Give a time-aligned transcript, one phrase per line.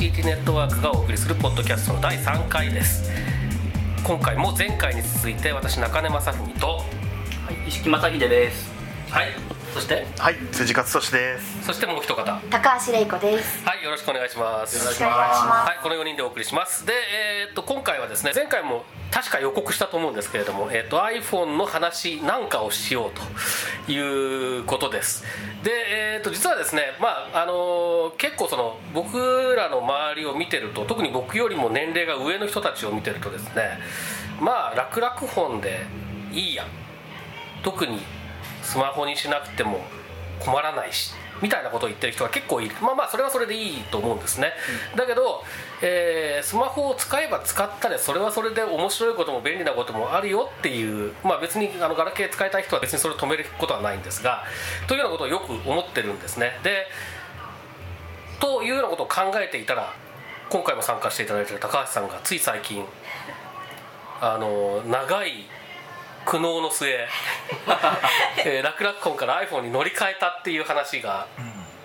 [0.00, 3.10] 障害者 ICT ネットワークがお送りするポッドキャストの第3回です
[4.02, 8.70] 今回も前回に続いて私中根正文とはい、石木正秀です。
[9.10, 9.28] はい
[9.74, 10.06] そして？
[10.18, 13.64] はい辻勝利ですそしてもう一方は高橋玲子です。
[13.80, 15.68] いよろしくお願いしますよろしくお願いします。
[15.68, 25.24] はいこの4人でお送りしますで、えーっと今回はですね前回も確か予告したと思うんですけれども、えーっと iPhone の話なんかをしようということです。
[25.64, 25.70] で、
[26.14, 33.78] えーっと実はですねまああのー結構その僕らの周りを見てると特に僕よりも年齢が上の人たちを見てるとですね
[34.40, 35.86] まあ楽々本で
[36.32, 36.64] いいや
[37.62, 38.00] 特に
[38.62, 39.80] スマホにしなくても
[40.38, 42.74] 困らないしみたいなことを言ってる人が結構いる。
[42.82, 44.52] まあまあそれはそれでいいと思うんですね、
[44.94, 45.42] だけど、
[45.82, 54.44] えースマホを使えば使ったでそれはそれで面白いことも便利なこともあるよっていうまあ別にあのガラケー使いたい人は別にそれを止めることはないんですが
[54.86, 56.58] というようなことをよく思ってるんですね。
[56.62, 56.86] で
[58.40, 59.92] というようなことを考えていたら
[60.48, 62.84] 今回も参加していただいている高橋さんがつい最近
[64.20, 65.46] あの長い
[66.26, 66.88] 苦悩の末、
[68.44, 71.26] えー、楽々本から iPhone に乗り換えたっていう話が、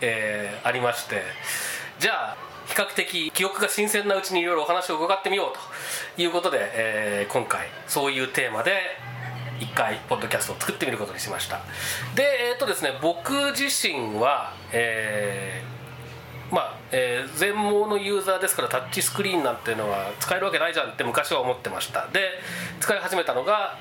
[0.01, 1.21] えーありまして。
[1.99, 8.71] じゃあ比較的記憶が新鮮なうちにいろいろお話を伺ってみようということで、えー今回そういうテーマで
[9.59, 11.61] 一回ポッドキャストを作ってみることにしました。
[12.15, 22.07] でえっ、とですね僕自身はえーまあ、えー全盲のユーザーですからタッチスクリーンなんていうのは使えるわけないじゃんって昔は思ってました。
[22.11, 22.39] で
[22.79, 23.77] 使い始めたのが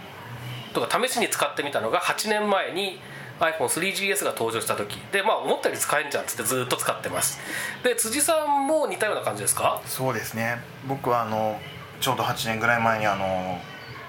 [0.73, 2.99] とか試しに使ってみたのが8年前に
[3.41, 4.97] iPhone3GS が登場した時。
[5.12, 7.41] でまあ思ったより使えんじゃんっつってずっと使ってます。
[7.83, 9.81] で辻さんも似たような感じですか？
[9.87, 10.59] そうですね。
[10.87, 11.59] 僕はあの
[12.00, 13.59] ちょうど8年ぐらい前にあの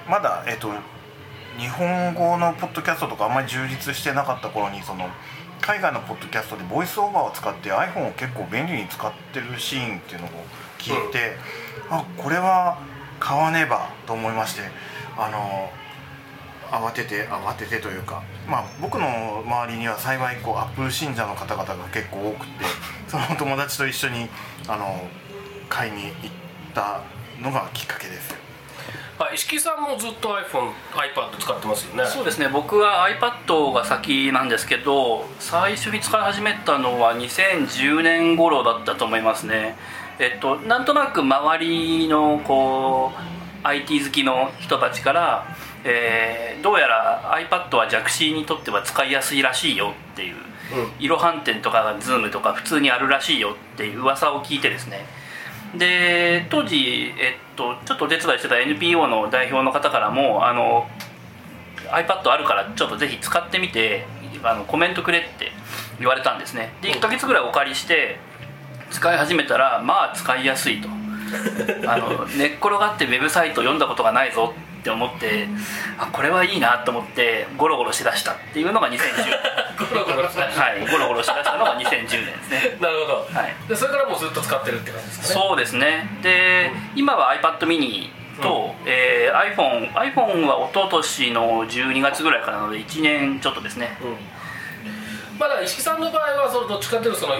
[0.10, 0.70] まだえっと
[1.58, 5.10] 日本語のポッドキャストとかあんまり充実してなかった頃にその
[5.62, 10.30] 海外のポッドキャストでボイスオーバーを使って iPhone を結構便利に使ってるシーンっていうのを
[10.78, 11.38] 聞いて、
[11.90, 12.78] あこれは
[13.20, 14.62] 買わねばと思いまして
[15.18, 15.72] あの
[16.70, 22.66] 慌てて慌ててというかまあ僕の周りには幸いこうアップル信者の方々が結構多くて
[23.08, 24.30] その友達と一緒に
[24.68, 25.08] あの
[25.70, 26.14] 買いに行っ
[26.74, 27.02] た
[27.42, 28.36] のがきっかけです
[29.18, 32.06] はい石木さんもずっと iPhoneiPad 使ってますよね？
[32.06, 32.50] そうですね。
[32.50, 39.78] 僕は iPad が先なんですけど、最初に使い始めたのは2010年頃だったと思いますね。
[40.20, 43.14] えっとなんとなく周りのこ
[43.64, 45.46] う IT 好きの人たちから、
[45.86, 50.36] えーどうやら iPad は弱視にとっては使いやすいらしいよっていう。
[51.00, 55.06] 色反転とかが Zoom とか普通にあるらしいよっていう噂を聞いてですね。
[55.76, 60.88] で当時、えっと、ちょっとお手伝いしてた NPO の代表の方からもあの
[61.92, 64.06] iPad あるからちょっとぜひ使ってみて
[64.44, 65.52] あのコメントくれって
[66.00, 66.74] 言われたんですね。
[66.82, 68.18] で1ヶ月ぐらいお借りして
[68.90, 70.90] 使い始めたらまあ使いやすいと。
[71.88, 74.54] あの 寝っ転がってウェブサイト読んだことがないぞ
[74.86, 75.48] って思って
[75.98, 79.00] あこれはいいなと思ってゴロゴロしだしたっていうのが2010年。
[79.90, 80.62] ゴロゴロしだした。
[80.62, 82.78] はいゴロゴロしだしたのが2010年ですね。
[82.80, 83.56] なるほど、はい。
[83.68, 85.42] でそれからもうずっと使ってるって感じですかね。
[85.48, 86.08] そうですね。
[86.22, 88.10] で今は iPad mini
[88.44, 93.98] と、えー iPhone, iPhone は一昨年の12月ぐらいからなので1年ちょっとですね。
[94.02, 94.18] うん。
[95.40, 97.34] まあだ石木さんの場合はそのどっちかっていうとその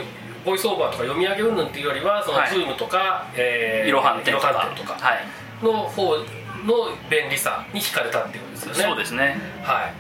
[0.44, 2.50] ボイスオーバーとか読み上げ云々っていうよりはそのはい。
[2.50, 4.50] Zoom とか、えー色反転とか。
[4.50, 5.26] 色反転とかはい。
[5.64, 6.18] の方
[6.66, 6.74] の
[7.10, 8.84] 便利さに惹かれたっていうことですよね。
[8.84, 9.38] そうですね。
[9.64, 9.92] は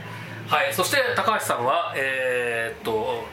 [0.59, 3.23] い、はい、そして高橋さんはえーっと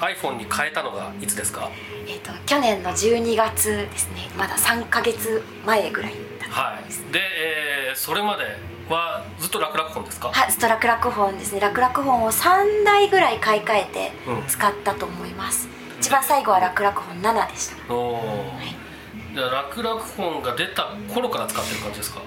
[0.00, 1.70] iPhone に変えたのがいつですか？
[2.06, 4.28] えっ、と去年の12月ですね。
[4.36, 7.12] まだ3ヶ月前ぐらいだったはい。
[7.12, 8.44] で、えーそれまで
[8.90, 10.28] はずっと楽々本ですか？
[10.30, 11.60] はい、ストラクラク本ですね。
[11.60, 14.46] 楽々本を3台ぐらい買い替えてうん。
[14.46, 15.68] 使ったと思います。
[15.98, 17.92] 一番最後は楽々本7でした。
[17.94, 19.34] おー。
[19.34, 22.20] じゃあ楽々本が出た頃から使ってる感じですか？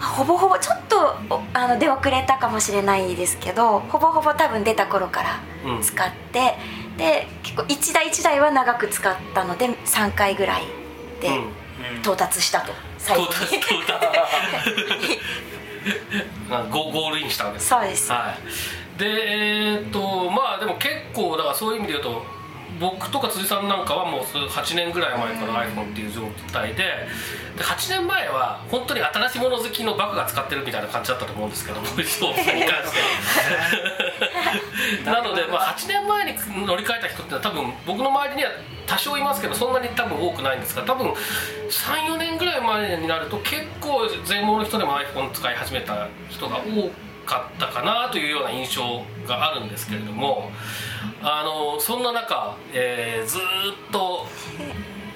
[0.00, 5.82] ほぼほぼちょっとおあの出遅れたかもしれないですけどほぼほぼ多分出た頃からうん。
[5.82, 6.54] 使って、
[6.96, 10.62] で結構1台1台は長く使ったので3回ぐらい
[11.20, 12.00] でうん。
[12.00, 15.20] 到達したと最後到達に到達。
[16.50, 18.10] なんゴゴールインしたわけですそうです。
[18.12, 18.34] は
[18.96, 18.98] い。
[18.98, 22.39] でえーっとまあでも結構だからそういう意味で言うと
[22.80, 26.84] 僕とか辻さんなんかはもう8年ぐらい前から iPhone っていう状態で
[27.56, 31.80] で8年前は本当に新しいもの好きのバカが使ってるみたいな感じだったと思うんですけど
[35.04, 38.50] なので、まあ、8年前に乗り換えた人ってのは多分僕の周りには
[38.86, 41.12] 多少いますけどそんなに多分多くないんですが多分
[41.68, 46.90] 34年ぐらい前になると結構全盲の人でも iPhone 使い始めた人が多
[47.26, 50.50] かったかなというような印象があるんですけれども
[51.22, 53.40] あのそんな中、えーずっ
[53.92, 54.26] と、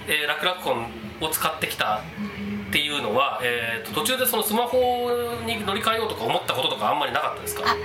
[0.06, 0.86] えー、楽々本
[1.20, 1.98] を使ってきた
[2.68, 5.10] っていうのは、えー途中でそのスマホ
[5.46, 7.62] に乗り換えようとか思ったこととかあんまりなかったですか？
[7.66, 7.76] あ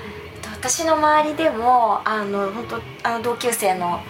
[0.55, 4.01] 私の周りでもあの本当あの同級生の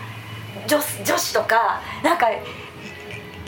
[0.68, 2.28] 女女子とかなんか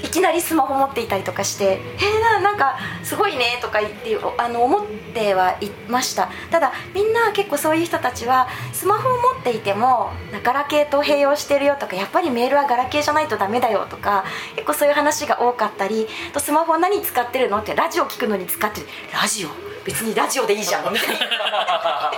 [0.03, 6.29] いきなりスマホ持っていたりとかして「えー、ななんかすごいね」とか言ってあの思ってはいました。
[6.49, 10.11] ただみんな結構そういう人たちはスマホを持っていても
[10.43, 14.23] ガラケーと併用してるよとかやっぱりメールはガラケーじゃないとダメだよとか
[14.55, 17.59] 結構そういう話が多かったりとスマホ何使ってるの？
[17.59, 19.49] ってラジオ聞くのに使ってるラジオ
[19.83, 21.15] 別にラジオでいいじゃんみたいな。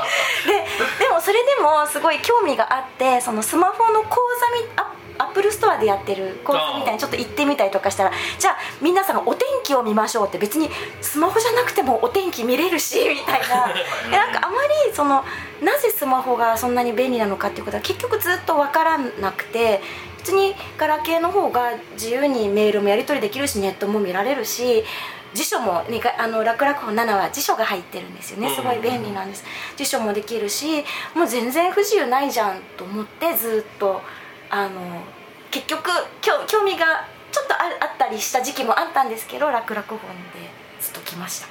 [0.45, 10.69] ででもそれでもすごい興味があってそのスマホの講座みアアップルストアでやってる講座みたいにちょっと行ってみたりとかしたらじゃあ皆さんお天気を見ましょうって別に
[11.01, 13.68] スマホじゃなくてもお天気見れるしみたいな。
[14.10, 15.24] でなんかあまりその
[15.62, 19.81] なぜスマホがそんなに便利なのかっていうことは結局ずっと分からなくて
[20.18, 24.83] 別にガラケーの方が自由にメールもやり取りできるしネットも見られるし
[25.33, 28.54] 辞書も、ね、があの楽々本7は辞書が入ってるんですよね。
[28.56, 29.44] すごい便利なんです。
[29.75, 30.83] 辞書もできるし
[31.16, 34.01] もう全然不自由ないじゃんと思ってずっと
[34.53, 35.01] あの
[35.50, 35.89] 結局
[36.21, 40.00] 興興味がちょっとああったりした時期もあったんですけど楽々本で
[40.79, 41.47] ずっと来ました。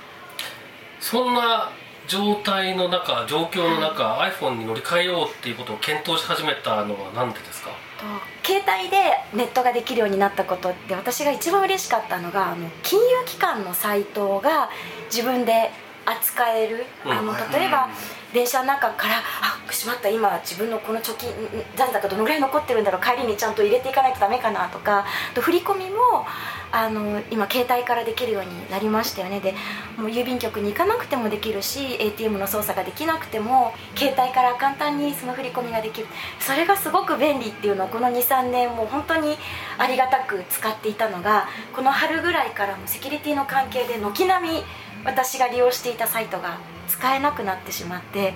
[1.00, 1.70] そんな
[2.06, 7.70] 状態の中状況の中、iPhone に乗り換えようっていうことを検討し始めたのは何でですか？
[7.98, 8.04] と
[8.46, 8.96] 携帯で
[9.32, 14.70] ネットができるようになったことで私が一番嬉しかったのがあの金融機関のサイトが
[15.12, 15.70] 自分で
[16.04, 17.12] 扱える、うん。
[17.12, 17.88] あの例えば
[18.32, 21.34] 電車の中から「あしまった今自分のこの貯金ん
[21.76, 25.04] 残高どのぐらい残ってるんだろう帰りにちゃんと入れていかないとダメかな」とかあ
[25.34, 26.26] と振り込みも
[26.70, 29.40] あの今携帯からできるようになりましたよね。
[29.40, 29.54] で
[29.96, 36.06] もう郵便局に行かなくてもできるし ATM の操作ができなくても携帯から簡単にその振り込みができる。
[36.40, 39.36] それがすごく便利っていうのをこの23年もう本当に
[39.76, 44.64] ありがたく使っていたのがこの春ぐらいからもセキュリティの関係で軒並み
[45.04, 46.58] 私が利用していたサイトが
[46.88, 48.34] 使えなくなってしまって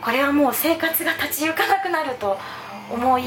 [0.00, 2.38] これはもう生活が立ち行かなくなると
[2.90, 3.24] 思い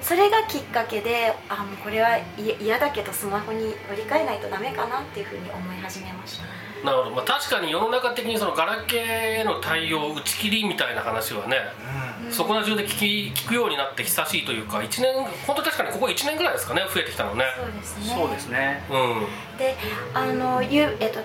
[0.00, 2.24] それがきっかけであもうこれはい
[2.60, 6.44] 嫌だけどスマホに乗り換えないとダメかなっていうふうに思い始めました。
[6.84, 9.00] なるほど、まあ、確かに世の中的にそのガラケー
[9.40, 11.56] への対応打ち切りみたいな話はね、
[12.30, 15.14] そこら中で聞き聞くようになって久しいというか1年
[15.46, 17.44] 本当確かにここ1年ぐらいですかね増えてきたのね。
[17.56, 18.14] そうですね。
[18.14, 18.84] そうですね。
[18.90, 19.58] うん。
[19.58, 19.74] で
[20.12, 21.20] あのゆえっと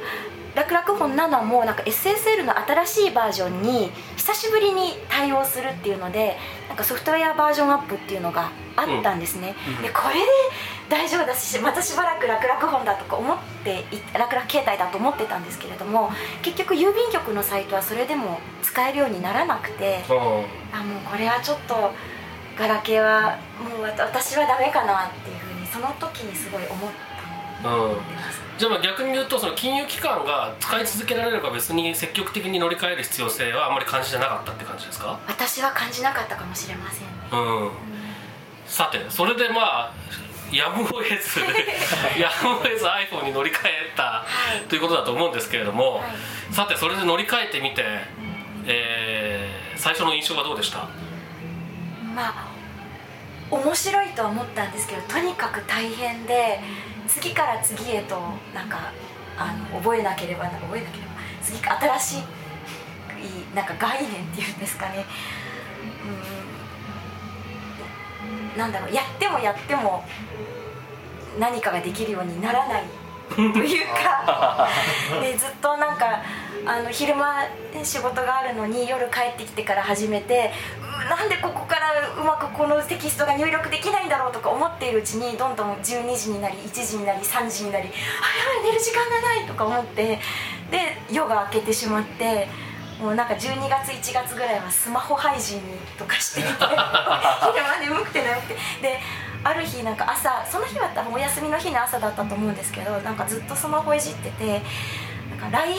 [0.56, 6.38] 楽々本7もなんか SSL の新しいバージョンに久しぶりに対応するっていうので
[6.68, 10.22] なんかソフトウェアバージョンアップっていうのがあったんですね、でこれで
[10.88, 16.10] 大丈夫だしまたしばらく楽々本だとか思ってい楽々携帯だと思ってたんですけれども
[16.42, 21.92] 結局郵便局のサイトはそれでも使えるようにならなくてうんあもうこれはちょっと
[22.58, 27.09] ガラケーはもうわ私はダメかなっていうふうにその時にすごい思ったのをうん
[27.62, 35.20] じゃあまあ逆に言うとその金融機関が使い続けられれば別に積極的に乗り換える必要性はあんまり感じてなかったって感じですか？
[35.28, 37.08] 私は感じなかったかもしれませんね。
[37.32, 37.36] う
[37.66, 37.72] ん。
[38.66, 39.94] さてそれでまあ
[40.52, 41.10] やむを得ず
[42.20, 44.26] やむを得ず iPhone に乗り換えたは
[44.58, 44.68] い。
[44.68, 46.54] ということだと思うんですけれども、はい。
[46.54, 47.84] さてそれで乗り換えてみて、
[48.66, 50.90] えー最初の印象はどうでした？
[52.14, 52.48] まあ
[53.50, 56.60] 面白いとは思ったんですけどとにかく大変で
[57.10, 58.16] 次から次へと
[58.54, 58.94] なんか
[59.38, 61.10] あの覚えなければな覚えなければ
[61.42, 62.24] 次新しい
[63.56, 65.06] なんか概念っていうんですかね。
[68.54, 68.60] うん。
[68.60, 68.94] なんだろう。
[68.94, 70.04] やってもやっても
[71.40, 72.84] 何かができるようにならない。
[73.36, 74.68] というか
[75.22, 76.22] でずっとなんか
[76.66, 77.46] あの昼間
[77.84, 80.52] 仕事があるのに夜帰ってきてから始めて
[81.10, 90.20] なんでここからうまくこのテキストが入力できないんだろうとか思っているうちにどんどん12時になり1時になり3時になりあやばい寝る時間がないとか思って
[90.70, 92.48] で夜が明けてしまって
[93.02, 95.62] もうなんか12月1月ぐらいはスマホ配信
[95.98, 98.56] とかしていて 昼間眠くて眠くて。
[98.82, 99.00] で
[99.44, 104.62] ある日なんか朝その日はお休みの日の朝だったと思うんですけどなんかずっとスマホいじってて
[105.30, 105.76] なんか LINE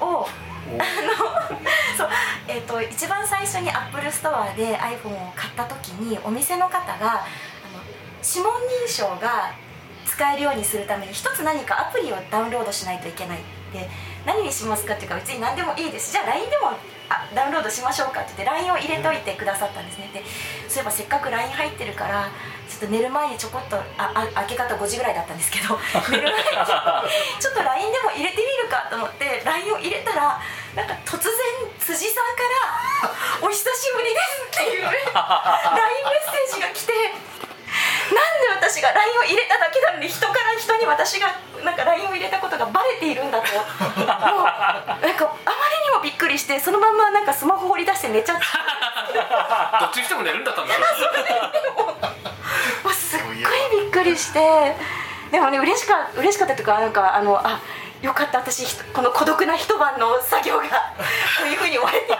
[0.00, 0.26] を
[1.96, 2.08] そう
[2.46, 7.14] えっ、と一番最初に Apple Store で iPhone を買った時にお店の方があ
[7.72, 7.80] の
[8.22, 8.52] 指紋
[8.84, 9.52] 認証が
[10.04, 13.40] 使えるようにするために一つ何かアプリをダウンロードしないといけないっ
[13.72, 13.88] て
[14.26, 16.12] 何にしますかっていうか別に何でもいいです。
[16.12, 16.72] じゃあ LINE でも
[17.08, 20.10] あダウンロードしましょうかって言って LINE を入れといてくださったんですね。
[20.12, 20.22] で
[20.68, 22.28] そういえばせっかく LINE 入ってるから
[22.68, 25.78] ちょっと寝る前にちょこっとああ明け方5時ぐらいだったんですけど
[26.10, 26.44] 寝る前に
[27.40, 30.40] ちょっと LINE でも入れてみるかと思って LINE を入れたら
[30.74, 31.32] なんか突然
[31.80, 32.42] 辻さんか
[33.02, 33.10] ら
[33.40, 35.12] 「お久しぶりです」っていう LINE メッ
[36.50, 41.34] セージが来てなんで私が LINE を入れただけなのに人から人に私が
[41.64, 43.46] なんか LINE を入れたことがバレているんだと。
[43.54, 43.64] もう
[44.04, 48.44] なんかあまりにもびっくりしてそのまんまなんかスマホ放り出して寝ちゃって
[49.80, 50.80] どっちにしても寝るんだったんです。
[50.80, 50.86] よ
[52.84, 54.76] もうすっごいびっくりして。
[55.30, 57.60] でもね嬉しか嬉しかったとかなんかあのあ
[58.00, 58.38] よかった。
[58.38, 60.68] 私この孤独な一晩の作業がこ
[61.44, 62.14] ういうふうに終われて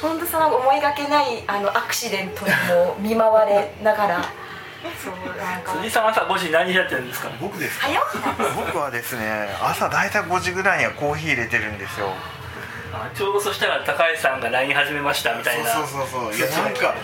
[0.00, 4.24] 本当その思いがけないあのアクシデントにも見舞われながら
[5.02, 5.72] そうなんか。
[5.76, 7.86] 辻さん朝5時に何やってるんですか僕ですか？
[8.56, 12.12] 僕はですね朝大体5時ぐらいにはコーヒー入れてるんですよ。
[12.92, 15.70] あちょうどそしたら高橋さんが LINE 始めましたみたいな。
[15.70, 16.06] そうそう。
[16.08, 16.34] そうそう。
[16.36, 16.94] いやなんか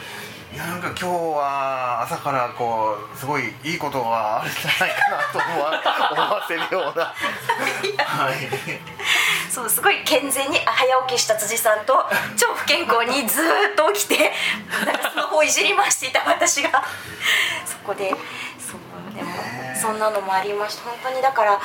[0.53, 5.83] いやなんか今日は朝からこうすごいいいことがあるんじゃないかなと思わ
[6.13, 7.05] 思わせるような。
[8.05, 8.35] はい
[9.59, 11.93] そうすごい健全に早起きした辻さんと
[12.39, 14.33] 超不健康にずーっと起きて
[15.11, 16.71] スマホをいじりましていた私が。
[17.67, 19.35] そこでそうでも
[19.75, 20.85] そんなのもありました。
[20.85, 21.61] 本当にだから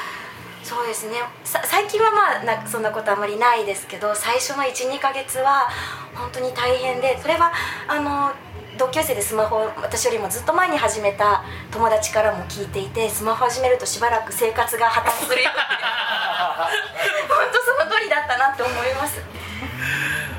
[0.63, 1.21] そうですね。
[1.43, 5.69] さ最近はまあなそんなことあまりないですけど最初の12ヶ月は
[6.15, 7.51] 本当に大変でそれは
[7.87, 8.31] あの
[8.77, 15.59] 同級生でスマホを私よりもずっと前に始めた友達からも聞いていてスマホ始めるとしばらく生活が破綻するようで
[17.33, 19.21] 本当その通りだったなって思います。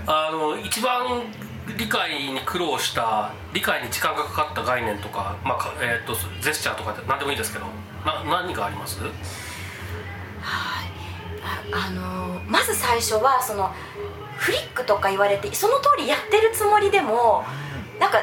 [0.07, 1.23] あの一番
[1.77, 7.65] 理解に苦労した理解に時間がかかった概念とか、まあかえー、とジェスチャーとかで何でもいいですけど
[8.05, 9.01] な何があります？
[9.03, 9.13] はい。
[11.73, 13.75] ああのまず最初はその
[14.37, 17.45] フリックとか言われてその通りやってるつもりでも
[17.99, 18.19] なんか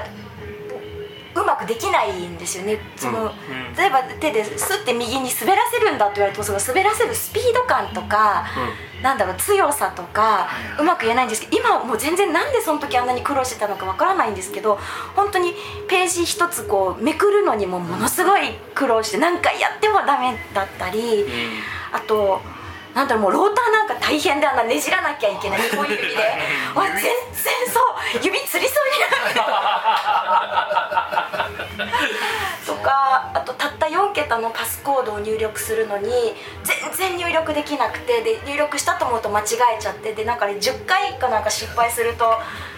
[1.33, 2.77] うまくできないんですよね。
[2.95, 3.31] その、うん
[3.77, 8.45] 例えば手ですって右に滑らせるんだって言われてもその滑らせるスピード感とか、
[9.01, 10.49] なんだろう強さとか
[10.79, 14.77] うまく言えないんですけど今はもう全然なんでその時あんなに苦労してたのかわからないんですけど
[15.15, 15.53] 本当に
[15.87, 21.25] ページ一つこうめくるのにもものすごい苦労して何回やってもダメだったり、
[21.93, 22.41] あと
[22.93, 26.15] なんだろうもうローターなんか大変であんなねじらなきゃいけない2本指で。
[26.75, 27.11] わ全然
[27.71, 27.83] そう。
[28.21, 29.51] 指つりそうになる。
[32.65, 39.43] とかあとたった4桁のパスコードを入力するのに全然入力できなくてで入力したと思うと間違
[39.77, 42.25] えちゃってでなんかね10回かなんか失敗すると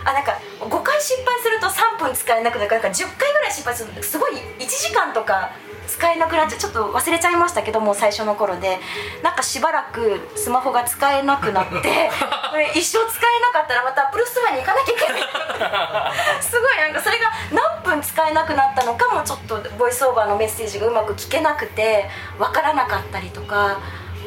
[0.03, 5.51] あなんか5回失敗すると3分使えなくなるからなんか10回ぐらい失敗するとすごい1時間とか
[5.87, 6.59] 使えなくなっちゃう。
[6.59, 8.79] ちょっと忘れちゃいましたけどもう最初の頃で。
[9.21, 11.71] なんかしばらくスマホが使えなくなって
[12.51, 15.21] これ一生使えなかったらまた Apple Store に行かなきゃいけない。
[16.41, 23.77] すごいなんかそれが何分使えなくなったのかもちょっと VoiceOver のメッセージがうまく聞けなくて分からなかったりとか。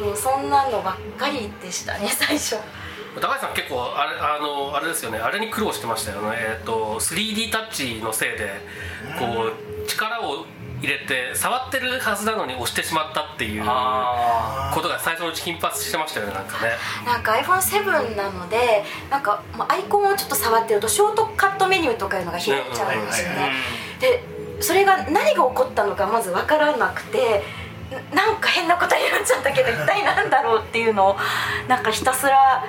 [0.01, 2.57] もうそんなのばっかりでしたね 最初。
[3.21, 5.19] 高橋さん結構あれあのあれですよね。
[5.19, 6.37] あれに苦労してましたよね。
[6.39, 8.61] えっ、と 3D タッチのせいで
[9.19, 10.45] こう力を
[10.81, 16.73] 入れて触ってるはずなのに押してしまったっていうあことが最初のうち頻発してましたよねなんかね。
[17.07, 23.51] なんか iPhone7 なのでなんかもうアイコンをちょっと触ってるとショートカットメニューとかいうのが開いちゃうんですようんね
[24.01, 24.23] で
[24.61, 27.43] それが何が起こったのかまず分からなくて
[28.13, 31.17] ななんか変なことになっちゃったけど一体何だろうっていうのを
[31.69, 32.65] なんかひたすら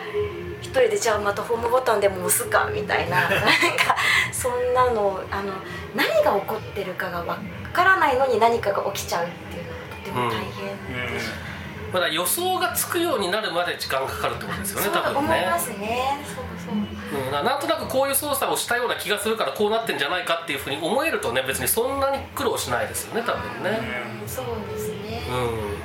[0.62, 3.96] 一人でじゃあまたホームボタンでも押すかみたいななんか
[4.32, 5.54] そんなのあの
[5.96, 7.36] 何が起こってるかが分
[7.74, 11.48] からないのに何かが起きちゃうっていうのがとても大変でした。
[11.94, 15.20] まだ予想がつくようになるまで時間がかかるってことですよね多分ね。
[15.20, 16.20] 思いますね。
[16.26, 17.26] そうそう。
[17.26, 23.80] うん、ななんとなくこういう操作をしたような気がするからこうなってんじゃないかっていうふうに思えるとね別にそんなに苦労しないですよね多分ね。
[24.28, 25.36] そうですね、うん。
[25.38, 25.77] 本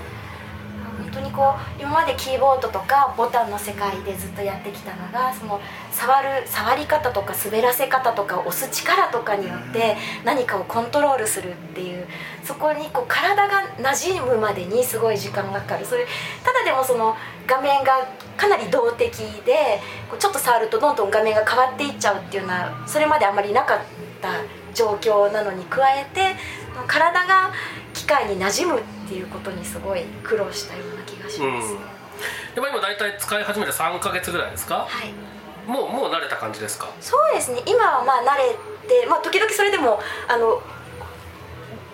[1.12, 12.06] 当にこう今までキーボードとかボタンの世界でずっとやってきたのがその触る触り方とか滑らせ方とか押す力とかによって何かをコントロールするっていう
[12.42, 15.86] そこにこう体が馴染むまでにすごい時間がかかる。
[15.86, 16.06] それ
[16.42, 17.16] ただでもその
[17.46, 23.78] 画面がかなり動的でこうちょっと触るとどんどん画面が変わっていっちゃうっていうのはそれまであまりなかっ
[24.20, 24.30] た
[24.74, 26.34] 状況なのに加えて
[26.86, 27.52] 体が
[28.02, 31.72] 機械に馴染むっていうことにすごい苦労したような気がします。
[31.72, 31.78] うん。
[32.54, 34.86] でも今大体体使い始めて3か月ぐらいですか？
[34.88, 35.12] はい。
[35.70, 36.88] もうもう慣れた感じですか？
[37.00, 37.62] そうですね。
[37.64, 38.54] 今はまあ慣れ
[38.88, 40.60] て、まあ、時々それでもあの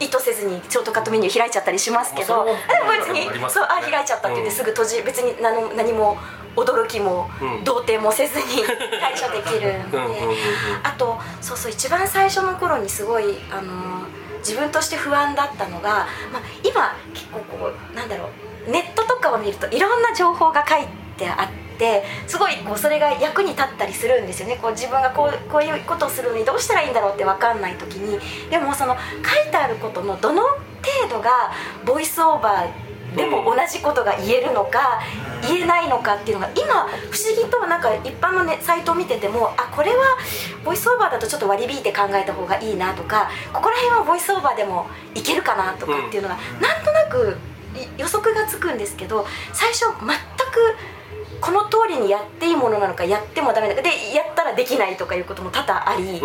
[0.00, 2.52] 意図せずにショートカットメニュー開いちゃったりしますけど、ま
[2.94, 4.50] あ別にそうあ開いちゃったって言ってうん。
[4.50, 6.16] すぐ閉じ別に何も何も
[6.56, 7.64] 驚きもうん。
[7.64, 8.44] 動転もせずに
[9.00, 9.98] 対処できるので。
[9.98, 10.36] うんうんうんうん。
[10.82, 14.02] あとそうそう一番最初の頃にすごいあの
[14.38, 18.30] 自分として不安だったのが、まあ、今結構こうなんだろ
[18.66, 24.58] うネットとかを見るといろんな情報が書いてあってすごいこうそれが役に立ったりするんですよね。
[24.60, 28.18] こう自分がこうこういうことをするのにどうしたらいいんだろうって分かんない時に。
[28.50, 30.58] でもその書いてあることのどの程
[31.10, 31.52] 度が
[31.84, 35.00] ボイスオーバーでも同じことが言えるのか
[35.46, 40.18] 言えないのかっていうのが今不思議となんか一般の、ね、サイトを見ててもあこれは
[40.64, 47.36] ボイスオーバーだとちょっと割り引いて考えた方がいいなとかここら辺はボイスオーバーでもいけるかなとかっていうのが、なんとなく
[47.74, 50.76] い予測がつくんですけど最初全く
[51.40, 56.20] この通りにやっていいものなのかやってもダメなのかでやったらできないとかいうことも多々あり。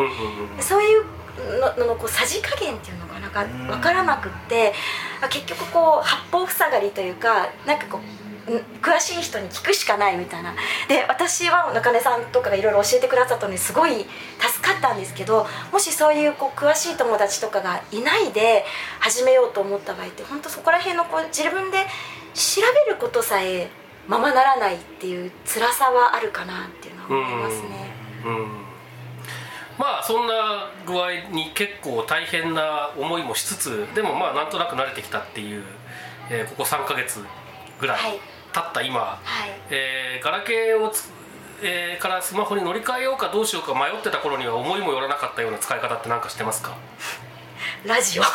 [0.60, 1.04] そういう
[1.60, 4.74] のののこうさじ加減っていうのがか分からなくって
[5.30, 8.24] 結局こう八方塞がりというかなんかこう
[8.82, 10.54] 詳しい人に聞くしかないみたいな。
[10.88, 14.06] で私は中根さんとかがいろいろ教えてくださったのにすごい
[14.40, 18.66] 助かったんですけどもしそういうこう詳しい友達とかがいないで
[19.00, 21.78] 始めようと思った場合って本当そこら辺のこう自分で
[22.34, 23.70] 調べることさえ
[24.08, 27.92] ままならないっていう辛さはあるかなっていうのは思いますね。
[28.26, 28.63] うん。
[29.84, 35.64] まあそんな具合に結構大変な思いもしつつでもまあなんとなく慣れてきたっていう、
[36.30, 37.20] えーここ3ヶ月
[37.82, 38.20] ぐらいはい。
[38.54, 39.52] 経った今、はい。
[39.70, 41.10] えーガラケーをつ、
[41.62, 46.72] えーからスマホに乗り換えようかどうしようか迷ってた頃には思いもよらなかったような使い方って何かしてますか？
[47.84, 48.24] ラジオ。
[48.24, 48.34] ラジ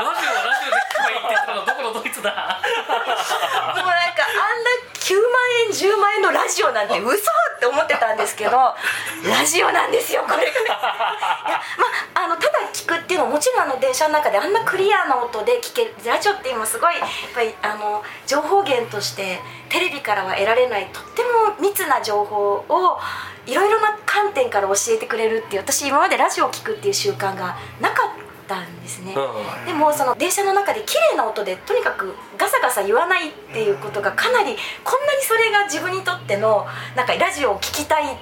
[0.00, 2.32] オはラジオで聞けばいいって言ったのどこのドイツだ？
[2.32, 4.70] もうなんかあんな
[5.12, 5.22] 9万
[5.66, 8.56] 円10万円のラジオなんて嘘って思ってたんですけど
[9.28, 10.46] ラジオなんですよこれ。
[10.46, 23.00] が いやまああのただ聞くっていうのももちろんあの電車の中であんなクリアな音で聞けるラジオって今すごいやっぱりあの情報源としてテレビからは得られないとっても密な情報を
[23.46, 29.14] いろいろな観点から教えてくれるっていう私今までラジオを聞くっていう習慣がなかったんですね。
[29.14, 29.66] うん。
[29.66, 38.16] でもその電車の中で綺麗な音でとにかくガサガサ言わないっていうことがかなりこんなにそれが自分にとってのなんかラジオを聴きたい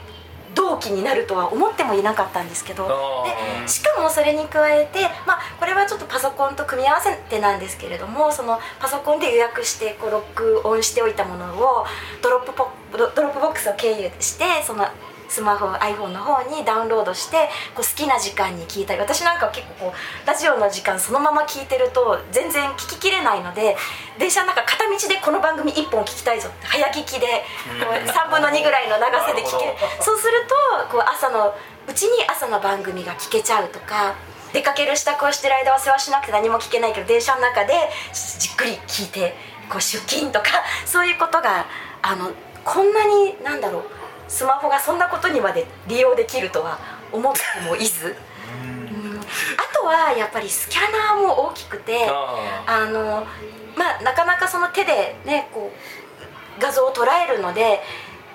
[0.54, 2.88] 動機になるとは思ってもいなかったんですけど。
[3.24, 11.84] でしかもそれに加えて、まあ、これはちょっとパソコンと組み合わせてなんですけれどもそのパソコンで予約してこう録音しておいたものを
[12.22, 14.86] ドロップポド Dropbox を経由してその
[15.30, 23.76] スマホ iPhone の方にダウンロードしてこう好きな時間に聞いたり私なんかは結構こうラジオの時間そのまま聞いてると全然聞ききれないので
[24.18, 27.26] 電車の中片道でこの番組1本聞きたいぞって早聞きで
[27.80, 29.72] こう3分の2ぐらいの長さで聞ける。
[30.00, 30.32] そうする
[30.90, 31.54] とこう朝の
[31.88, 34.14] うちに朝の番組が聞けちゃうとか
[34.52, 37.74] 出かける支度をしてる間は忙しなくて何も聞けないけど電車の中で
[38.12, 39.34] じっくり聞いて
[39.68, 40.46] こう出勤とか
[40.84, 41.66] そういうことが
[42.02, 42.32] あの
[42.64, 43.99] こんなになんだろう
[44.30, 46.78] スマホがそんなことにまで利用できるとは
[47.12, 53.24] 思ってもいず、うんあとはやっぱりスキャナーも大きくてああの
[53.76, 57.80] まあなかなかその手でねこう画像を捉えるので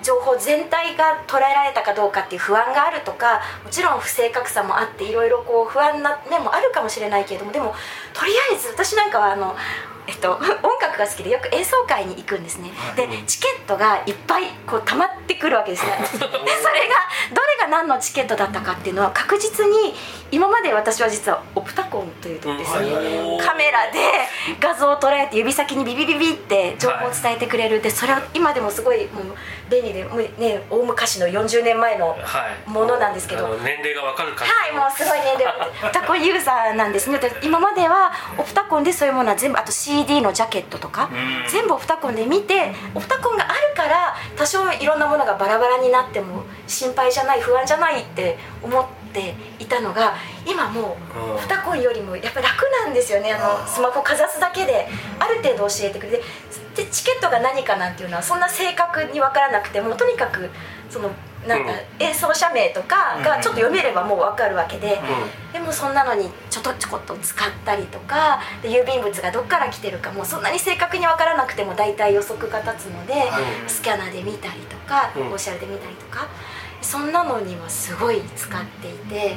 [0.02, 7.74] 情報全体が捉えられたかどうかっていう不安があるとかもちろん不正確さもあっていろいろこう不安な面もあるかもしれないけれどもでも
[8.14, 9.54] とりあえず私なんかはあの。
[10.06, 10.42] えっと、音
[10.80, 12.70] 楽が好きでよく演奏会に行くんですね。
[12.96, 15.92] でチケットがいっぱいこう溜まってくるわけですね。
[15.92, 16.36] で それが
[17.32, 19.94] どれが何のチケットだったかっていうのは確実に
[20.30, 23.98] 今まで私は実はオプタコンというとこですね、うんカメラで
[24.60, 27.80] 画像を捉えて指先にビビビビって情報を伝えてくれる。
[27.80, 29.24] でそれは今でもすごいもう
[29.70, 32.16] 便利でもうね大昔の40年前の
[32.66, 33.46] ものなんですけど。
[33.46, 35.54] あの年齢がわかる感じはいもうすごい年齢。
[35.82, 37.18] オプタコンユーザーなんですね。
[37.18, 41.10] で今まではオプタコンでそういうものは全部あと CD のジャケットとか
[41.48, 50.14] 全部オプタコンで見てオプタコンがあるから多少いろんなものがバラバラになっても心配じゃない不安じゃないって思っていたのが
[50.46, 51.32] 今もうん。
[51.32, 53.32] うオプタコンよりもやっぱ楽なんですよね。
[53.32, 54.86] あのスマホかざすだけで
[55.18, 56.22] ある程度教えてくれて
[56.76, 60.50] でチケットが何かなんていうのはそんな正確に分からなくてもとにかく
[60.90, 61.10] その
[61.46, 61.76] なんかうん。
[61.98, 64.98] 演奏者名とかがちょっと読めればもう分かるわけで、
[65.50, 73.16] うでもそんなのにちょっとちょこっと使ったりとかで郵便物がどっから来てるかもうそんなに正確に分からなくても大体予測が立つので、う
[73.66, 75.26] んスキャナーで見たりとか、うん。
[75.28, 76.28] オフィシャルで見たりとか
[76.82, 79.36] そんなのにはすごい使っていて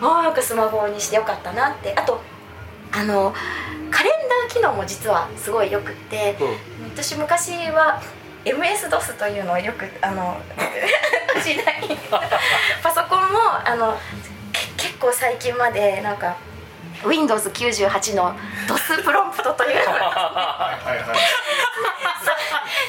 [0.00, 1.94] ああなんかスマホにしてよかったなって。
[1.94, 2.20] あと
[2.92, 3.34] あの
[3.90, 4.12] カレン
[4.48, 6.36] ダー機能も実はすごいよくって、
[6.94, 8.00] 私昔は
[8.44, 10.40] MS-DOS というのをよくあの
[11.42, 11.96] 時代に
[12.82, 13.96] パソコンもあの
[14.52, 16.36] け結構最近までなんか
[17.04, 18.34] Windows98 の
[18.68, 19.78] DOS プロンプトという。
[19.78, 20.98] の がはいはい。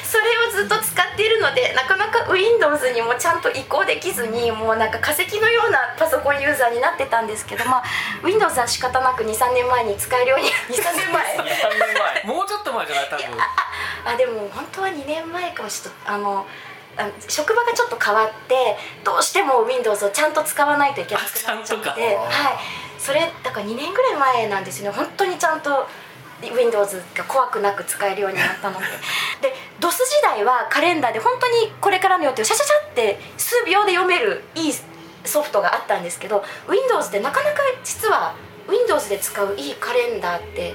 [0.04, 7.82] それをずっと使っているのでなかなか Windows にもちゃんと移行できずにもうなんか化石のようなパソコンユーザーになってたんですけど、まあ、
[8.22, 11.36] Windows は仕方なく23年前に使えるように23年前。
[11.36, 11.54] 3年
[11.98, 12.22] 前。
[12.34, 13.08] もうちょっと前じゃない？
[13.10, 13.24] 多分。
[14.06, 16.73] あでも本当は2年前かもちょっとあのあ
[17.28, 21.88] 職場がちょっと変わってどうしても Windows をちゃんと使わないといけなくなっちゃって。
[21.88, 21.96] はい。
[22.98, 24.96] それだから2年ぐらい前なんですよね。
[24.96, 25.86] 本当にちゃんと
[26.42, 28.78] Windows が怖くなく使えるようになったの
[29.40, 34.74] でで DOS 時代はカレンダーで本当にこれからの予定をシャシャシャって数秒で読めるいい
[35.24, 38.34] ソフトがあったんですけど Windows ってなかなか実は
[38.68, 40.74] Windows で使ういいカレンダーって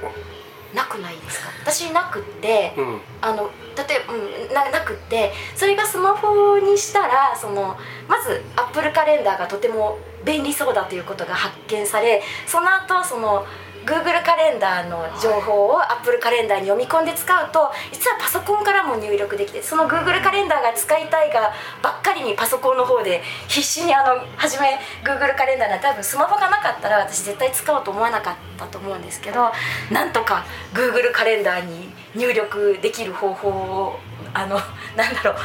[0.73, 1.49] なくないですか？
[1.63, 3.01] 私なくって、うん。
[3.21, 7.77] あの例えば、うん、ななくってそれがスマホにしたらその
[8.07, 13.45] まず Apple カレンダーがとても便利そうだということが発見されその後その
[13.85, 29.51] Google カレンダーの情報を Apple カレンダーに読み込んで使うと実はパソコンからも入力できてその Google カレンダーが使いたいがばっかりにパソコンの方で必死にあの初め Google カレンダーなんて多分スマホがなかったら私絶対使おうと思わなかったと思うんですけど
[29.91, 33.99] なんとか Google カレンダーに入力できる方法を
[34.33, 34.59] あの
[34.95, 35.35] なんだろう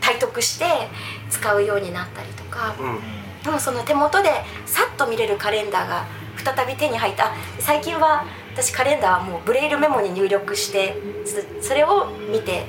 [0.00, 0.66] 体得して
[1.30, 2.74] 使うようになったりとか。
[2.78, 4.30] うんでもその手元で
[4.64, 6.06] さっと見れるカレンダーが
[6.44, 7.32] 再び手に入った。
[7.58, 10.96] 最近は私カレンダーはもうブレイルメモに入力して
[11.60, 12.66] それを見て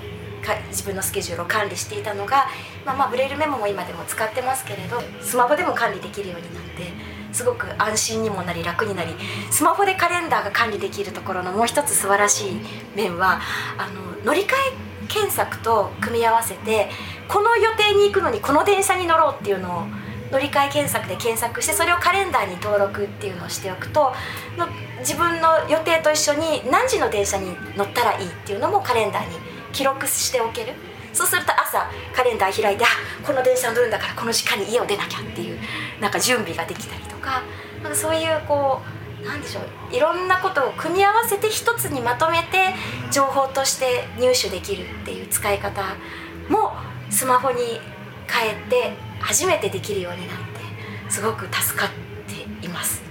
[0.69, 2.47] 自分のスケジュールを管理していたのが、
[2.85, 6.91] まあ、まあブレイルメモも今でも使ってますけれどスマホでも管理できるようになって
[7.31, 9.13] すごく安心にもなり楽になり
[9.51, 12.59] スマホでカレンダーが管理できるところのもう一つ素晴らしい
[12.95, 13.41] 面は
[13.77, 16.89] あの乗り換え検索と組み合わせて
[17.27, 19.85] この予定に行くのにこの電車に乗ろうっていうのを
[20.31, 24.13] 乗り換え検索で検索してそれをカレンダーに登録っていうのをしておくと
[24.99, 29.35] 自分の予定と一緒に何時の電車に乗ったらいいっていうのもカレンダーに
[29.71, 30.73] 記録しておける。
[31.13, 32.87] そうすると朝カレンダー開いてあ
[33.25, 35.57] この電車乗るんだからこの時間に家を出なきゃっていう
[36.01, 37.41] なんか準備ができたりとか。
[37.85, 38.81] なんかそういうこ
[39.21, 42.73] うなんでしょういろんなことを組み合わせて一つにまとめて
[43.11, 45.83] 情報として入手できるっていう使い方
[46.49, 46.73] も
[47.11, 47.79] スマホに
[48.27, 48.93] 変えて
[49.25, 51.89] 初めてできるようになってすごく助かっ
[52.27, 53.01] ています。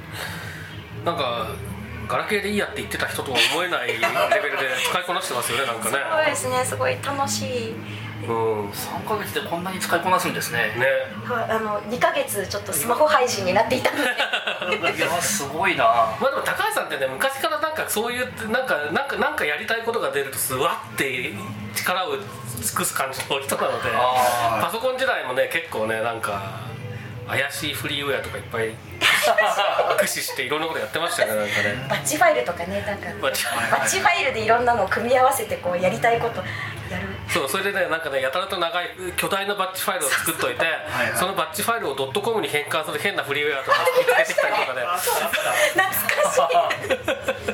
[1.05, 1.48] なんか
[2.09, 5.98] ガラケーでいいやって言ってた人とは思えないレベルで使いこなしてますよねなんかね。
[6.16, 7.74] そうですねすごい楽しい
[8.29, 8.67] うん。
[8.67, 10.73] ね3ヶ月でこんなに使いこなすんですね。
[11.25, 13.99] はいあの2ヶ月ちょっとスマホ配信になっていたの
[14.83, 14.97] で。
[14.97, 15.85] いやすごいな。
[15.85, 21.33] まあでも高橋さんってね昔からなんかそういうなんかなんかなんかやりたいことが出るとすわって
[21.75, 26.61] 力を尽くす感じの人なのであパソコン時代もね結構ねなんか
[27.27, 28.75] 怪しいフリーウェアとかいっぱい
[29.97, 31.87] 駆使していろんなことやってましたよねなんかね。
[31.89, 36.43] バッチファイルとかねなんかバッチバッチファイルでいろんなのを組み合わせてこうやりたいこと
[37.29, 40.75] そうそれでねなんかねやたらと長い巨大なバッチファイルを作っといていは
[41.14, 41.16] い。
[41.16, 44.83] そのバッチファイルをドットコムに変換する変なフリーウェアとか見つけてきたりとかね
[45.75, 47.54] 懐かしい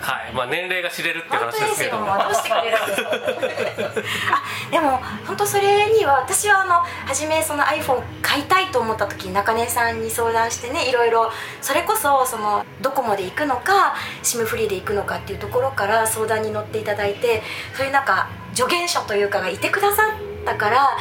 [0.00, 1.64] はいまあ年齢が知れるって話でけど。
[1.64, 3.94] 当ですすよもうどうしてくれるですか
[4.34, 6.74] あでも本当それには私はあの
[7.06, 17.42] 初めその iPhone 買いたいと思った時中根さんに相談してねいろいろそれこそそのドコモで行くのか SIM フリーで行くのかっていうところから相談に乗っていただいて
[17.74, 20.02] そういうなんか助言者というかがいてくださ
[20.42, 20.96] ったから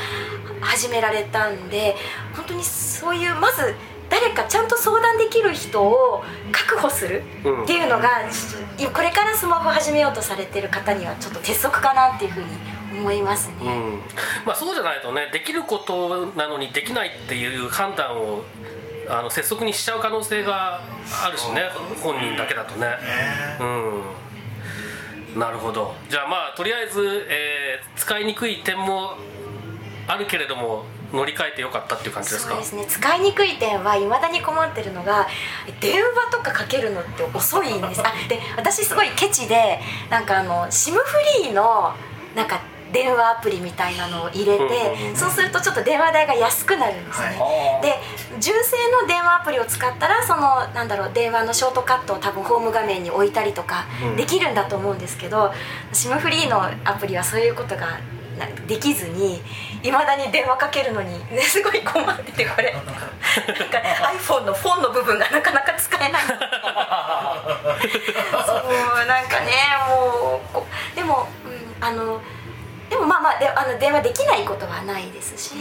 [0.61, 1.95] 始められたんで
[2.35, 3.75] 本当にそういうまず
[4.13, 7.63] 誰かちゃんと相談できる人を確保するうん。
[7.63, 8.09] っていうのが、
[8.93, 12.45] これからスマホ始めようとされてる方にはちょっと鉄則かなっていうふうに
[12.99, 13.99] 思いますね、うん。
[14.45, 18.43] まあ、そうじゃないとねできることなのにできないっていう判断を
[19.09, 20.81] あの拙速にしちゃう可能性が
[21.25, 21.63] あるしね
[22.03, 22.87] 本人だけだとね。
[23.59, 25.39] うん。
[25.39, 25.95] なるほど。
[26.07, 29.17] じゃあまあとりあえず、えー使いにくい点も
[30.07, 32.53] あるけれども乗り換えてよかったっていう感じですか？
[32.53, 32.85] そうですね。
[32.87, 35.27] 使いにくい点はいまだに困ってるのが
[35.79, 38.01] 電話とかかけるのって遅いんです。
[38.01, 40.99] あで私すごいケチでなんかあの SIM フ
[41.43, 41.93] リーの
[42.35, 42.59] なんか
[42.91, 47.93] 電話アプリみたいなのを入れて、うんうんうんそうするとちょっと電話代が安くなるんですね、はで
[48.39, 54.15] 純正の電話アプリを使ったらそのなんだろう電話のショートカットを多分ホーム画面に置いたりとかうん。
[54.15, 55.51] できるんだと思うんですけど、
[55.91, 57.99] SIM フリーのアプリはそういうことがな
[58.67, 59.41] できずに
[59.81, 62.73] いまだに電話かけるのに、ね、 すごい困っててこれ。
[62.73, 62.85] なん
[63.69, 63.77] か
[64.17, 66.23] iPhone のフォンの部分がなかなか使えない。
[66.27, 66.37] そう
[69.05, 69.51] なんかね
[69.87, 72.21] もうでも、うん、あの
[72.89, 75.55] でもまあまあであの電話できないことはないですし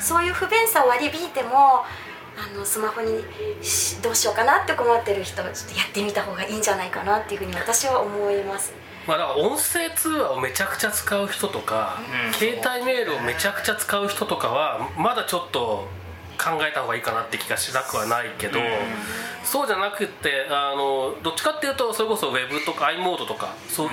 [0.00, 1.84] そういう不便さを割り引いても
[2.38, 3.24] あのスマホに
[3.60, 8.72] しどうしようかなって思ってる人はちょっとやってみた方がいいんじゃないかなっていうふうに私は思います。
[9.08, 12.32] まあ、だから音声通話をめちゃくちゃ使う人とか、うん。
[12.34, 15.88] 携帯メールをめちゃくちゃ使う人とかはまだちょっと
[16.38, 18.60] 考えた方がいいかなって気がしなくはないけど、
[19.42, 23.88] そうじゃなくってあのどっちかっていうとそれこそ Web とか i モードとかそう、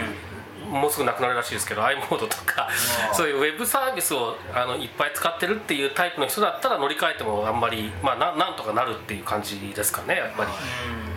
[0.66, 2.68] もうすぐなくなるらしいですけど i モードとか
[3.14, 10.52] そういうウェブサービスをあのいっぱい使ってるっていうタイプの人だったら乗り換えてもあんまり、まあ、ななんとかなるっていう感じですかねやっぱり。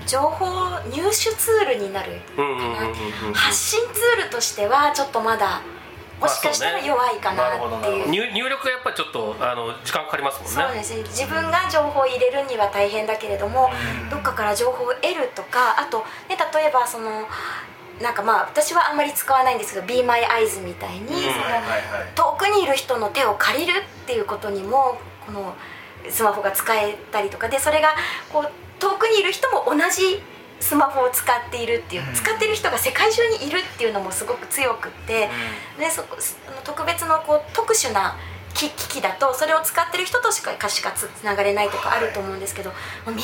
[0.06, 0.46] 情報
[0.90, 2.20] 入手ツールになる。
[3.34, 5.60] 発信ツールとしてはちょっとまだ
[6.20, 8.08] もしかしたら弱いかなっていう。
[8.10, 10.72] 入入力がやっぱりちょっとあの時間かかりますもんね。
[10.72, 11.02] そうですね。
[11.04, 13.70] 自分が情報を入れるには大変だけれども、
[14.10, 17.28] どっかから情報を得るとかあと、ね、例えばその
[18.02, 21.26] なんかまあ私はあんまり使わないんですけど「Be My Eyes」みたいに、
[22.14, 25.54] 遠くにいる人の手を借りるっていうことにもこの
[26.08, 27.94] スマホが使えたりとかでそれが
[28.32, 30.22] こう遠くにいる人も同じ
[30.60, 35.28] スマホを使っているっていう、使っている人が世界中にいるっていうのもすごく強くって、
[35.78, 36.16] でそこ
[36.64, 38.16] 特別のこう特殊な
[38.54, 42.72] 機機器だとそれを使ってる人としかしかつつながれないとかあると思うんですけど、
[43.06, 43.22] みんな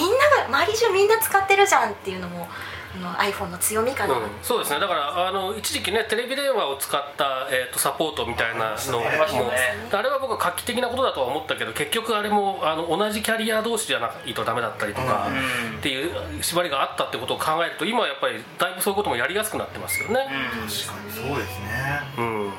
[0.49, 4.81] が周り中みんな使ってるじゃんっていうのもあの iPhone の強みかな、うん、そうですね。
[4.81, 9.57] だからあの一時期ねテレビ電話を使った、えー、とサポートみたいなのありましたもね
[9.93, 15.31] あれは僕は画期的なことだとは思ったけど結局あれもあの同じキャリア同士じゃないとダメだったりとか、う
[15.75, 20.15] んっていう縛りがあったってことを考えると今はやっぱりだいぶそういうこともやりやすくなってますよね。
[20.15, 22.01] 確かにそうですね。
[22.17, 22.51] うん。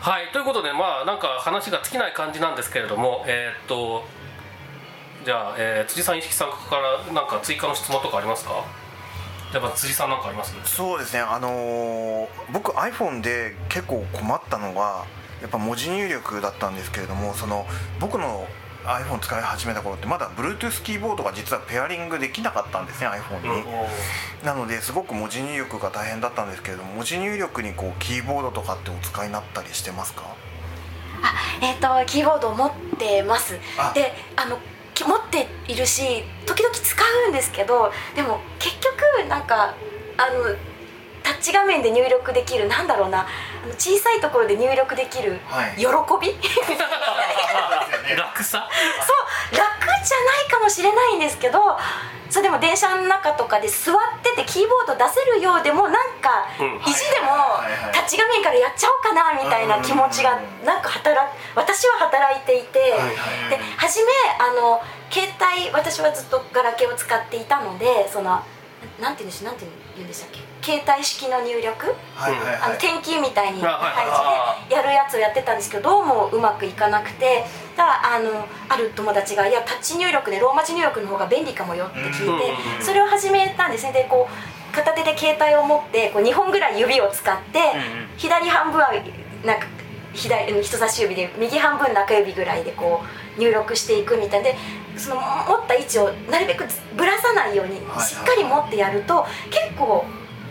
[0.00, 0.32] はい。
[0.32, 4.04] ということでまあなんか話が尽きない感じなんですけれどもえーっと
[5.24, 8.64] じゃあ、えー辻さん石木さんからなんか追加の質問とかありますか？
[9.52, 10.54] やっぱ辻さんなんかあります？
[10.64, 11.20] そうですね。
[11.20, 15.04] あのー僕 iPhone で結構困ったのが
[15.40, 17.66] やっぱ文字入力だったんですけれどもその
[18.00, 18.46] 僕の
[18.84, 23.64] iPhone 使い始めた頃ってまだ Bluetooth キーボードが実はペアリングできなかったんですね iPhone に、
[24.44, 30.22] なのですごく文字入力が大変だったんですけれども文字入力にこうキーボードとかってお使いになったりしてますか？
[31.22, 33.56] あえっ、とキーボードを持ってます。
[33.78, 33.92] あ。
[33.94, 34.60] であのき
[35.04, 39.74] 持っているし時々使うんですけどでも結局なんか
[40.16, 40.56] あの
[41.22, 45.74] タッチ画面で入力できるなんだろうなあの小さいところで入力できるはい。
[45.76, 45.86] 喜び、
[48.16, 48.68] 楽さ？
[49.02, 49.12] そ
[49.54, 51.76] う楽じゃないかもしれないんですけど
[52.30, 56.76] そうでも電車の中とかで座っててキーボード出せるようでもなんかうん。
[56.82, 57.62] 意地でも
[57.92, 62.94] タッチ画面からやっちゃおうかなみたいな気持ちがなんか働私は働いていて
[63.50, 68.42] で初めあの携帯私はずっとガラケーを使っていたのでその
[69.00, 70.40] なんて言うんでしょうなんて言うんでしたっけ？
[70.78, 71.94] 携帯式の入力？
[72.16, 77.44] はいはいあのはい天気みたいに配置でやるやつをやってたんですけどどうもうまくいかなくて
[77.76, 83.92] ただあのある友達が「いやタッチ入力でローマ字入力の方が便利かもよ」って聞いてうんそれを始めたんですね。
[83.92, 88.90] でこう片手で携帯を持ってこう2本ぐらい指を使ってうん左半分は
[89.44, 89.66] なんか
[90.14, 93.02] 左うん人差し指で右半分中指ぐらいでこ
[93.36, 94.56] う入力していくみたいで
[94.96, 96.64] その持った位置をなるべく
[96.96, 100.04] ぶらさないようにはいしっかり持ってやると結構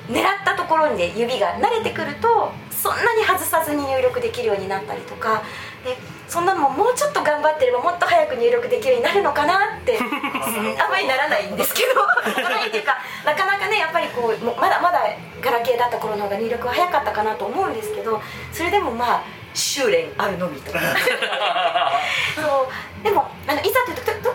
[0.10, 5.42] 狙ったところにで指が慣れてくるとそんなに外さずに入力できるようになったりとか
[5.84, 9.98] でそんなのももうちょっと頑張ってればもっと早く入力できるようになるのかなって
[10.78, 12.06] あんまりならないんですけど。
[12.44, 15.02] ならないっていうかなかなかねやっぱりこうまだまだ
[15.42, 20.80] ガラケーだった頃の方が入力は早かったかなと思うんですけどそれでもまあ修練あるのみとか。
[22.36, 23.04] そう。
[23.04, 24.26] でもあのいざというと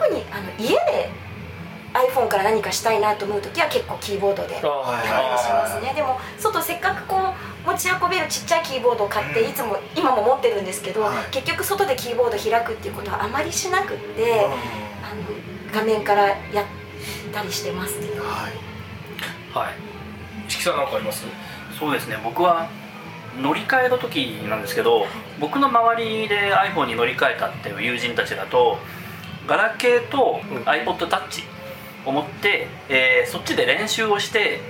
[1.92, 5.92] iPhone から何かしたいなと思う時は結構キーボードでやったありしますね。
[5.94, 11.16] でも外せっかくこう持ち運べるちっちゃいキーボードを買っていつも今も持ってるんですけど、はい。
[11.32, 14.54] 結局外でキーボード開くっていうことはあまりしなくって、あの
[15.72, 16.64] 画面からやっ
[17.32, 18.52] たりしてますはい。
[19.52, 19.74] はい。
[20.48, 21.24] 石木さんなんかあります？
[21.78, 22.18] そうですね。
[22.22, 22.68] 僕は
[23.40, 25.06] 乗り換えの時なんですけど
[25.38, 28.78] 僕の周りで iPhone に乗り換えたっていう友人たちだと
[29.46, 30.62] ガラケーとうん
[32.06, 34.60] 持って、えーそっちで練習をして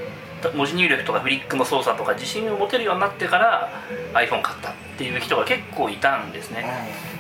[0.55, 3.71] 文字入力とかフリックの操作とか自信を持てるようになってから
[4.15, 6.65] iPhone 買ったっていう人が結構いたんですね。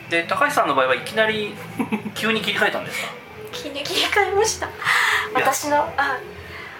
[0.08, 1.54] で高橋さんの場合はいきなり
[2.14, 3.08] 急に切り替えたんですか？
[3.52, 4.68] 切り切り替えました。
[5.34, 6.18] 私のあ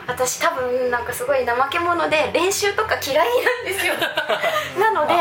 [0.07, 3.95] 私多分なんかすごい怠け者で練習とか嫌いなんですよ。
[4.81, 5.15] なので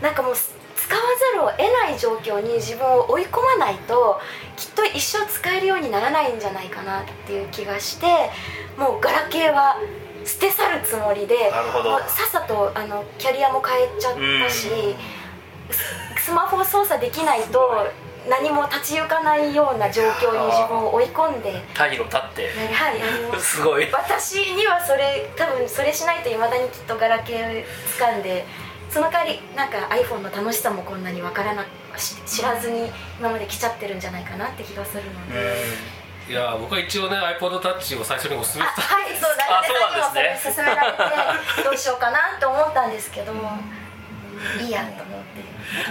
[0.00, 4.20] なんかもう使わざるを得ない状況に自分を追い込まないと
[4.56, 8.06] きっと一生使えるようにならないんじゃないかなっていう気がして
[8.76, 9.76] もうガラケーは
[10.24, 14.14] 捨て去るつもりでもうさっさとあのキャリアも変えちゃっ
[14.46, 14.68] たし、
[16.16, 17.88] ススマホを操作できないと
[18.28, 21.62] 何も立ち行かないような状況に自分を追い込んで。
[21.74, 22.48] 退路立って。
[22.72, 23.88] はい、あの すごい。
[23.90, 27.64] 私にはそれ多分それしないといまだにきっとガラケー
[27.98, 28.44] 掴んで
[28.90, 31.64] その代わりなんか iPhone の楽しさもこんなに分からな
[31.96, 35.64] し知らずに今まで来ちゃってるんじゃないかなって気がするので、
[36.28, 40.54] いや僕は一応ね iPodTouch を最初にお勧めあした はいそうあだそうなんですね。
[40.56, 43.32] 勧められてどうしようかなと思ったんですけど。
[43.32, 43.58] も
[44.58, 45.42] いいやと思って。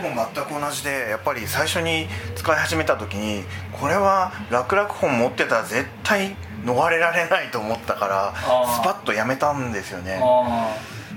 [0.01, 3.45] 僕も全く同じでやっぱり最初に使い始めた時に
[3.79, 6.35] これは楽々本持ってたら絶対
[6.65, 8.75] 逃れられないと思ったからー。
[8.81, 10.19] スパッとやめたんですよね。
[10.23, 10.73] あ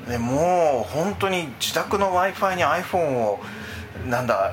[0.09, 3.41] でもう本当に自宅の w i f i に iPhone を
[4.09, 4.53] なんだ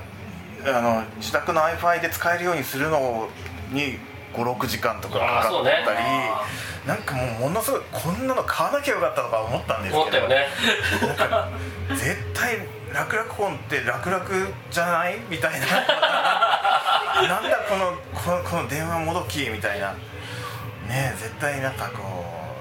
[0.66, 3.30] あの自宅の w i f i で使えるようにするの
[3.72, 3.98] に
[4.34, 6.30] 56時間とかかかったり、ね。
[6.86, 10.48] なんかもうものすごいこんなの買わなきゃよかったとか思ったんですけど思ったよね。
[11.90, 12.58] 絶対
[12.94, 14.26] 楽々本って楽々
[14.72, 15.68] じゃないみたいな。
[17.28, 19.94] なんだこのこのこの電話もどきみたいな。
[20.88, 22.19] ね絶対なんかこう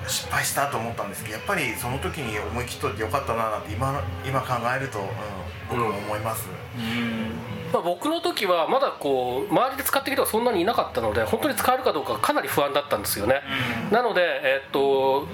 [0.09, 5.07] 失敗したと思ったんですけどやっぱりその時に思い切っといてよかったななんて今の今考えると、うん、
[5.71, 6.49] 僕も思います、
[7.73, 13.43] まあ、僕の時はまだこう周りで使ってる人がそんなにいなかったので本当に使えるかどうかかなり不安だったんですよね、
[13.91, 15.27] なので、えっと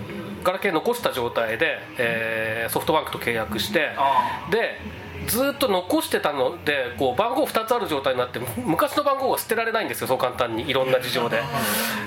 [0.43, 4.47] ガラケー残した状態で、えーソフトバンクと契約してあ。
[4.51, 4.79] で
[5.27, 10.69] ずっと残してたのでこう番号2つある状態になって昔の番号が捨てられないんですよそう簡単に。
[10.69, 11.43] いろんな事情で。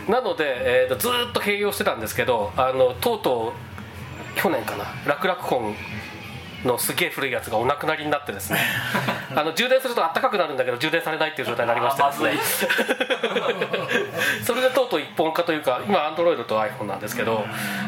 [0.08, 3.54] なので、えーとずっと併用してたんですけどあのとうと
[4.36, 4.86] う去年かな。
[5.06, 5.76] 楽々本
[6.68, 8.60] のすげえ古いやつがお亡くなりになってですね。
[9.36, 12.68] あの充電すると暖かくなるんだけど充電されないっていう状態になりましてですね。
[14.44, 17.46] それでとうとう一本化というか今アンドロイドと iPhone なんですけど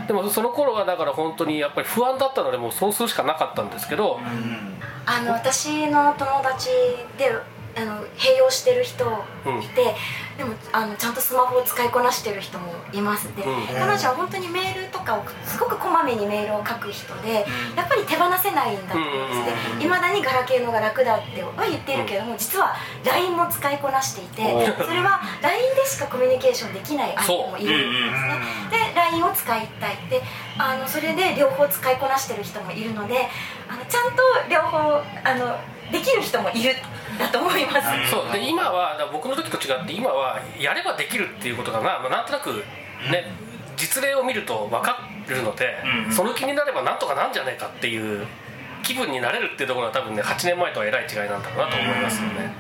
[0.08, 4.20] でもその頃はだから本当にやっぱり不安だったのでもうそうするしかなかったんですけど、
[5.06, 6.70] あの私の友達
[7.18, 7.32] で
[7.76, 9.96] あの併用してる人いて、
[10.38, 13.28] でもあのちゃんとスマホを使いこなしてる人もいます。
[13.36, 13.68] で、うん。
[13.68, 28.08] 彼女は本当にメールとかをすごくこまめにメールを書く人で、やっぱり手放せないんだと思うんですねいまだにガラケーのが楽だっては言ってるけども実は LINE も使いこなしていておそれは LINE でしかコミュニケーションできない相手もいるんで
[28.72, 30.22] すねで LINE を使いたいで
[30.58, 33.28] あのそれで両方使いこなしてる人もいるので
[33.68, 34.78] あのちゃんと両方
[35.24, 35.58] あの
[35.92, 36.76] できる人もいる
[37.20, 38.32] だと思います、そう。
[38.32, 42.50] で今は僕の時と違って今はやればできるっていうことがまあまあなんとなく
[43.12, 43.30] ね
[43.76, 48.26] 実例を見ると分かるので、うんその気になればなんとかなんじゃないかっていう
[48.84, 52.54] 気分になれるっていうところは多分ね8年前とはえらい違いなんだろうなと思いますよね。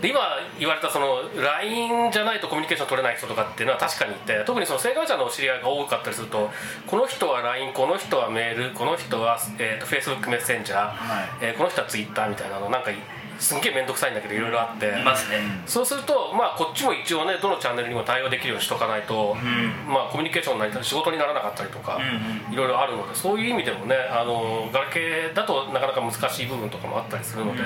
[0.00, 0.20] で今
[0.58, 6.50] 言われたその LINE じゃないとコミュニケーション取れない人とかっていうのは確かにいて特にその生活者のお知り合いが多かったりすると
[6.86, 10.94] この人は LINE この人はメールこの人は、えー、と Facebook メッセンジャー、
[11.42, 12.90] えーこの人は Twitter みたいなのなんか
[13.38, 14.88] すんげえ面倒くさいんだけどいろいろあって。
[14.88, 15.38] いますね。
[15.66, 19.92] そうすると、まあ、こっちも一応ねどのチャンネルにも対応できるようにしとかないと、ん。
[19.92, 27.62] まあ、コミュニケーションになり仕事にならなかったりとか、うんいろいろあるのでそういう意味でもねあのガラケーだとなかなか難しい部分とかもあったりするので、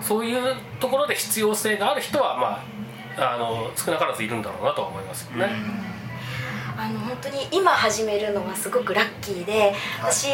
[0.00, 5.95] そういうところで必要性がある人は、まあ、あの少なからずいるんだろうなとは思いますよね。
[6.78, 10.28] あの本当に今始めるのはすごくラッキーで私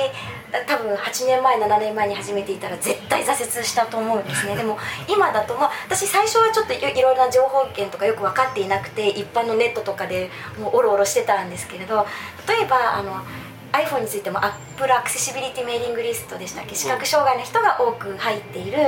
[0.67, 4.57] 多分8年前7年前に始めていたら絶対挫折したと思うんですね。
[4.59, 4.77] でも
[5.09, 12.07] 今だとまあ私最初はちょっといろいろな情報源とかよく分かっていなくて一般のネットとかでもうおろおろしてたんですけれど
[12.47, 13.23] 例えばあの
[13.73, 16.75] iPhone についても Apple アクセシビリティメーリングリストでしたっけ？
[16.75, 18.79] 視覚障害の人が多く入っている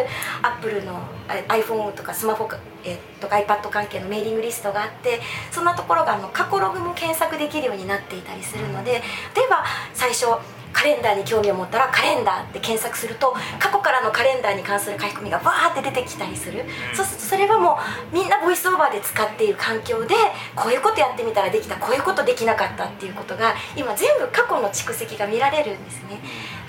[0.43, 0.97] Apple の
[1.29, 5.21] あ iPhone とかスマホか、えーとか iPad 関係のメーリングリストがあって
[5.51, 9.03] そんなところがあの過去ログも検索できるようになっていたりするので例え
[9.49, 10.27] ば最初
[10.75, 16.65] カレンダーに興味を持ったらカレンダーって検索すると過去からのカレンダーに関する書き込みがバーって出てきたりする。
[16.93, 17.79] そうするとそれはも
[18.13, 20.15] うみんなボイスオーバーで使っている環境で
[20.55, 26.21] こういうことやってみたらできたこういうことできなかったっていうことが今全部過去の蓄積が見られるんですね。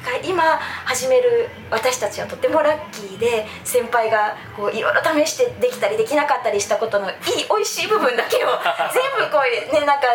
[0.05, 0.43] だから今
[0.85, 7.15] 始める私たちはとてもラッキーで先輩がこういろいろ試してできたりできなかったりしたことのいい
[7.49, 8.49] 美味しい部分だけを
[8.93, 10.07] 全部こうねなんか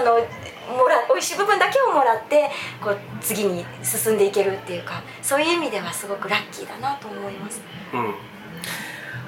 [0.00, 0.26] あの
[0.68, 2.50] もら美味しい部分だけをもらって
[2.80, 7.60] こう次に進んでいけるっていうかそういう意味ではすごくラッキーだなと思います。
[7.92, 8.14] うん。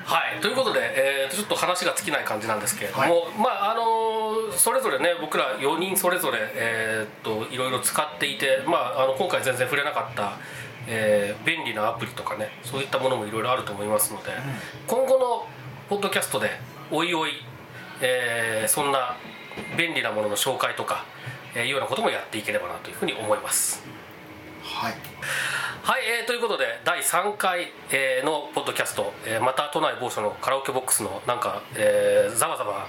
[0.05, 0.41] はい。
[0.41, 10.32] ということで、えーとちょっと話が尽きない感じなんですけれども、まああのそれぞれね僕ら4人それぞれ、えー、といろいろ使っていて、まあ、あの今回全然触れなかった、
[10.88, 14.32] えー便利なアプリとかねそういったものもいろいろあると思いますので、
[14.88, 15.47] 今後の
[15.88, 16.51] ポッドキャストで
[16.91, 17.30] おいおい、
[18.01, 19.16] えーそんな
[19.78, 21.05] 便利なものの紹介とか
[21.55, 23.82] えーいうようなこともやっていければなというふうに思います。
[24.62, 24.94] はい。
[25.82, 32.86] はい、えーということで第3回、えーのポッドキャスト、えーまた都内某所のカラオケボックスのなんか、えーざわざわ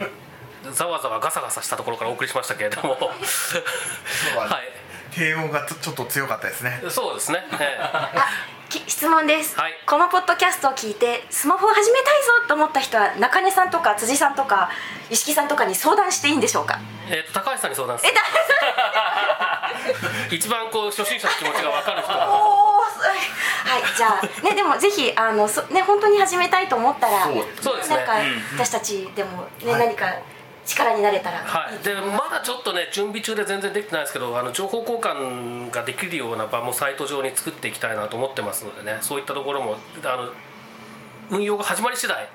[0.72, 2.90] ざわざわガサガサしたところからお送りしましたけれども。
[4.50, 4.62] は
[5.12, 6.82] 低音がちょっと強かったですね。
[6.86, 8.48] いそうですね、えー
[8.86, 9.72] 質問です、はい。
[9.86, 14.68] このポッドキャストを聞いてスマホを始めたいぞと思った人は中根さんとか辻さんとか
[15.08, 16.78] 石木さんとかに相談していいんでしょうか？
[17.08, 18.10] えーと高橋さんに相談する。
[18.10, 18.20] えだ
[20.30, 22.84] 一番こう初心者の気持ちが分かる人はおー
[23.70, 27.24] はいじゃあねでもぜひあのそね本当に始めたいと思ったら
[27.62, 27.96] そうですね。
[27.96, 28.42] なんかうん。
[28.58, 29.80] 私たちでもね、はい。
[29.86, 30.04] 何か
[30.68, 31.38] 力になれたら。
[31.38, 38.98] はい、でまだちょっとね準備中で全然できてないですけどあの情報交換ができるような場もサイト上に作っていきたいなと思ってますのでね。
[39.00, 40.30] そういったところもあの
[41.30, 42.28] 運用が始まり次第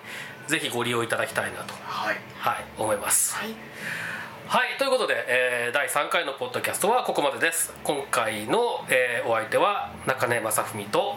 [0.47, 2.17] ぜひご利用いただきたいなと、はい。
[2.37, 3.35] はい、思います。
[3.35, 3.53] はい。
[4.45, 7.73] はいということで、えー第3回のポッドキャストはここまでです。
[7.83, 11.15] 今回の、えーお相手は中根正文と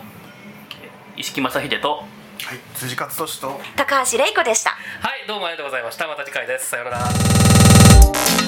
[1.16, 2.04] 石木正秀と
[2.44, 3.60] はい辻勝利と。
[3.76, 4.70] 高橋玲子でした。
[4.70, 4.76] は
[5.16, 6.06] いどうもありがとうございました。
[6.06, 6.68] また次回です。
[6.70, 8.45] さようなら